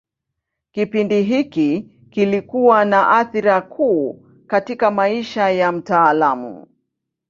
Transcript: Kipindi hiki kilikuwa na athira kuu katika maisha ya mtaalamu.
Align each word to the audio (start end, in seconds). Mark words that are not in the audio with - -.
Kipindi 0.71 1.23
hiki 1.23 1.81
kilikuwa 2.11 2.85
na 2.85 3.09
athira 3.11 3.61
kuu 3.61 4.25
katika 4.47 4.91
maisha 4.91 5.49
ya 5.49 5.71
mtaalamu. 5.71 6.67